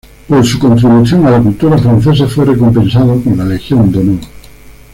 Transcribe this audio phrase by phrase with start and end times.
[0.27, 4.19] Por su contribución a la cultura francesa fue recompensado con la Legión de Honor.